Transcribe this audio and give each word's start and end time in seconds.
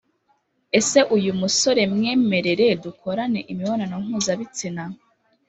Ese 0.79 0.99
uyu 1.15 1.31
musore 1.41 1.81
mwemerere 1.93 2.67
dukorane 2.83 3.39
imibonano 3.51 3.95
mpuzabistina 4.05 4.83